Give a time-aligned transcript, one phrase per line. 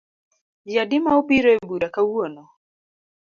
[0.67, 2.43] Ji adi ma obiro ebura kawuono?